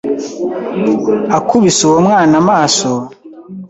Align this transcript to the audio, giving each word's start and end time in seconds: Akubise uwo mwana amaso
Akubise 1.37 1.79
uwo 1.87 1.97
mwana 2.07 2.35
amaso 2.41 2.89